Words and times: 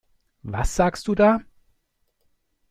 Was 0.41 0.75
sagst 0.75 1.07
du 1.07 1.13
da? 1.13 1.41